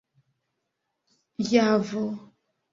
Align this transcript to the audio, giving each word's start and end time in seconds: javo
javo 1.49 2.03